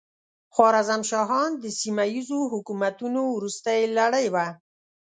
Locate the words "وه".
4.33-4.47